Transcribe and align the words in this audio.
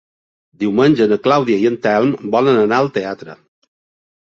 Diumenge 0.63 1.07
na 1.11 1.19
Clàudia 1.29 1.59
i 1.59 1.69
en 1.73 1.79
Telm 1.85 2.19
volen 2.39 2.61
anar 2.67 2.83
al 2.85 2.95
teatre. 3.01 3.41